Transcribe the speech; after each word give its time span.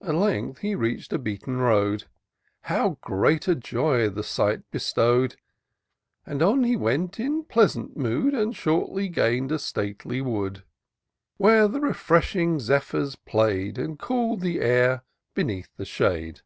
At 0.00 0.14
length 0.14 0.58
he 0.58 0.76
reach'd 0.76 1.12
a 1.12 1.18
beaten 1.18 1.56
road; 1.56 2.04
How 2.60 2.98
great 3.00 3.48
a 3.48 3.56
joy 3.56 4.08
the 4.08 4.22
sight 4.22 4.60
bestow'd! 4.70 5.34
So 6.24 6.52
on 6.52 6.62
he 6.62 6.76
went, 6.76 7.18
in 7.18 7.42
pleasant 7.42 7.96
mood, 7.96 8.32
And 8.32 8.54
shortly 8.54 9.08
gain'd 9.08 9.50
a 9.50 9.58
stately 9.58 10.20
wood. 10.20 10.62
Where 11.36 11.66
the 11.66 11.80
refreshing 11.80 12.58
zephjnrs 12.60 13.16
play'd. 13.24 13.76
And 13.76 13.98
cool'd 13.98 14.40
the 14.40 14.60
air 14.60 15.02
beneath 15.34 15.70
the 15.76 15.84
shade. 15.84 16.42